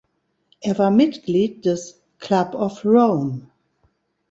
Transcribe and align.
Er 0.61 0.79
war 0.79 0.89
Mitglied 0.89 1.63
des 1.63 2.01
Club 2.17 2.55
of 2.55 2.83
Rome. 2.83 3.51